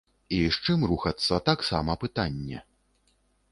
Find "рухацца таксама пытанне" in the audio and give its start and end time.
0.91-2.65